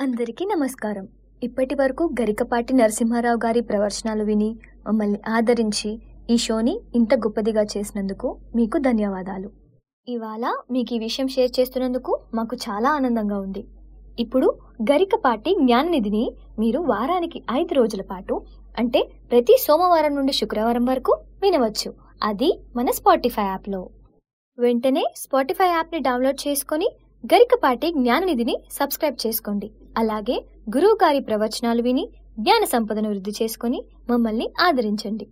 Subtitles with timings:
[0.00, 1.08] అందరికీ నమస్కారం.
[1.42, 4.48] ఇప్పటి వరకు గరికపాటి నరసింహారావు గారి ప్రవచనాలు విని
[4.86, 5.90] మమ్మల్ని ఆదరించి
[6.30, 9.48] ఈ షోని ఇంత గొప్పదిగా చేసినందుకు మీకు ధన్యవాదాలు.
[10.08, 13.64] ఇవాళ మీకు ఈ విషయం షేర్ చేస్తున్నందుకు మాకు చాలా ఆనందంగా ఉంది.
[14.18, 14.48] ఇప్పుడు
[14.82, 16.24] గరికపాటి జ్ఞాననిధిని
[16.58, 18.42] మీరు వారానికి ఐదు రోజుల పాటు
[18.78, 21.92] అంటే ప్రతి సోమవారం నుండి శుక్రవారం వరకు వినవచ్చు.
[22.22, 23.82] అది మన స్పాటిఫై యాప్లో.
[24.58, 26.90] వెంటనే స్పాటిఫై యాప్ని డౌన్లోడ్ చేసుకొని
[27.24, 29.68] గరికపాటి జ్ఞాననిధిని సబ్స్క్రైబ్ చేసుకోండి.
[29.96, 30.36] అలాగే
[30.74, 32.04] గురువు గారి ప్రవచనాలు విని
[32.38, 33.78] జ్ఞాన సంపదను వృద్ధి చేసుకొని
[34.10, 35.26] మమ్మల్ని ఆదరించండి.